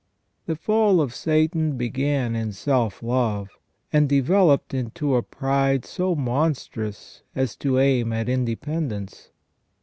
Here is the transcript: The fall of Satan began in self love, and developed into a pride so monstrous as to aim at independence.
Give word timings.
The 0.47 0.55
fall 0.55 0.99
of 0.99 1.13
Satan 1.13 1.77
began 1.77 2.35
in 2.35 2.53
self 2.53 3.03
love, 3.03 3.49
and 3.93 4.09
developed 4.09 4.73
into 4.73 5.13
a 5.13 5.21
pride 5.21 5.85
so 5.85 6.15
monstrous 6.15 7.21
as 7.35 7.55
to 7.57 7.77
aim 7.77 8.11
at 8.11 8.27
independence. 8.27 9.29